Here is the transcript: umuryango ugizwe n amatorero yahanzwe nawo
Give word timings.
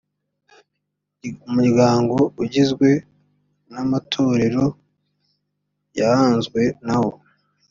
umuryango 1.47 2.17
ugizwe 2.43 2.89
n 3.71 3.73
amatorero 3.83 4.65
yahanzwe 5.99 6.61
nawo 6.85 7.13